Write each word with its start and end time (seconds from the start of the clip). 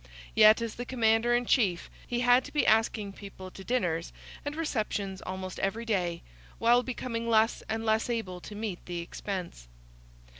Yet, 0.33 0.63
as 0.63 0.73
the 0.73 0.83
commander 0.85 1.35
in 1.35 1.45
chief, 1.45 1.87
he 2.07 2.21
had 2.21 2.43
to 2.45 2.51
be 2.51 2.65
asking 2.65 3.13
people 3.13 3.51
to 3.51 3.63
dinners 3.63 4.11
and 4.43 4.55
receptions 4.55 5.21
almost 5.21 5.59
every 5.59 5.85
day, 5.85 6.23
while 6.57 6.81
becoming 6.81 7.29
less 7.29 7.61
and 7.69 7.85
less 7.85 8.09
able 8.09 8.41
to 8.41 8.55
meet 8.55 8.83
the 8.87 8.97
expense. 8.97 9.67